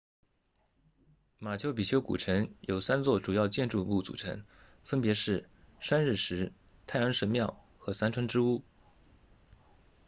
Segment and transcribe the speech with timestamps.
[1.37, 4.43] 马丘比丘古城由三座主要建筑物组成
[4.83, 5.47] 分别是
[5.79, 6.51] 拴日石 intihuatana
[6.87, 8.63] 太阳神庙和三窗之屋